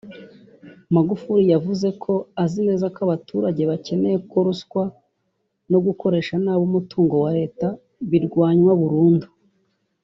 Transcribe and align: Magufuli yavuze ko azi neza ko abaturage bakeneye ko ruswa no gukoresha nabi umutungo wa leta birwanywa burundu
Magufuli 0.95 1.43
yavuze 1.53 1.87
ko 2.03 2.13
azi 2.43 2.59
neza 2.67 2.85
ko 2.93 2.99
abaturage 3.07 3.61
bakeneye 3.71 4.17
ko 4.29 4.37
ruswa 4.45 4.83
no 5.71 5.79
gukoresha 5.85 6.33
nabi 6.43 6.63
umutungo 6.69 7.13
wa 7.23 7.31
leta 7.39 7.67
birwanywa 8.09 8.73
burundu 8.81 9.27